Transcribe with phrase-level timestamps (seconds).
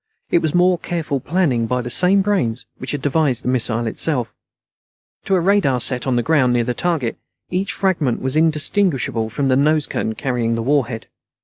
[0.31, 4.33] It was more careful planning by the same brains which had devised the missile itself.
[5.25, 7.19] To a radar set on the ground near the target,
[7.51, 11.05] each fragment was indistinguishable from the nose cone carrying the warhead.